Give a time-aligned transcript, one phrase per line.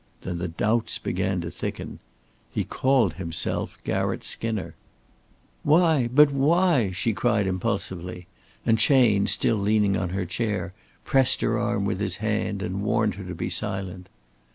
[0.21, 1.99] Then the doubts began to thicken.
[2.49, 4.73] He called himself Garratt Skinner.
[5.61, 6.07] "Why?
[6.11, 8.25] But why?" she cried, impulsively,
[8.65, 10.73] and Chayne, still leaning on her chair,
[11.05, 14.09] pressed her arm with his hand and warned her to be silent.